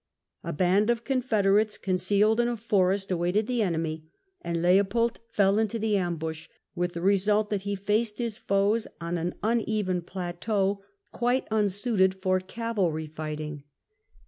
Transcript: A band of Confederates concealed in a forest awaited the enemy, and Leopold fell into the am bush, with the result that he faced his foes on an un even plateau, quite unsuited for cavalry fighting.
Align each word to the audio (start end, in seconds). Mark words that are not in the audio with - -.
A 0.43 0.51
band 0.51 0.89
of 0.89 1.03
Confederates 1.03 1.77
concealed 1.77 2.39
in 2.39 2.47
a 2.47 2.57
forest 2.57 3.11
awaited 3.11 3.45
the 3.45 3.61
enemy, 3.61 4.07
and 4.41 4.59
Leopold 4.59 5.19
fell 5.29 5.59
into 5.59 5.77
the 5.77 5.95
am 5.95 6.15
bush, 6.15 6.49
with 6.73 6.93
the 6.93 7.03
result 7.03 7.51
that 7.51 7.61
he 7.69 7.75
faced 7.75 8.17
his 8.17 8.39
foes 8.39 8.87
on 8.99 9.19
an 9.19 9.35
un 9.43 9.59
even 9.61 10.01
plateau, 10.01 10.81
quite 11.11 11.47
unsuited 11.51 12.15
for 12.15 12.39
cavalry 12.39 13.05
fighting. 13.05 13.61